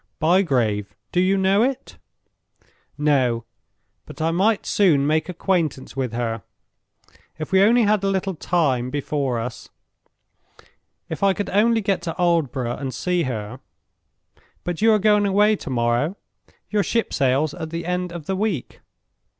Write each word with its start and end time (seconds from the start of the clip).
"Bygrave. 0.19 0.95
Do 1.11 1.19
you 1.19 1.37
know 1.37 1.61
it?" 1.61 1.99
"No. 2.97 3.45
But 4.07 4.19
I 4.19 4.31
might 4.31 4.65
soon 4.65 5.05
make 5.05 5.29
acquaintance 5.29 5.95
with 5.95 6.11
her. 6.13 6.41
If 7.37 7.51
we 7.51 7.61
only 7.61 7.83
had 7.83 8.03
a 8.03 8.07
little 8.09 8.33
time 8.33 8.89
before 8.89 9.39
us; 9.39 9.69
if 11.07 11.21
I 11.21 11.33
could 11.33 11.51
only 11.51 11.81
get 11.81 12.01
to 12.01 12.15
Aldborough 12.17 12.77
and 12.79 12.91
see 12.95 13.25
her—but 13.25 14.81
you 14.81 14.91
are 14.91 14.97
going 14.97 15.27
away 15.27 15.55
to 15.57 15.69
morrow; 15.69 16.17
your 16.71 16.81
ship 16.81 17.13
sails 17.13 17.53
at 17.53 17.69
the 17.69 17.85
end 17.85 18.11
of 18.11 18.25
the 18.25 18.35
week." 18.35 18.79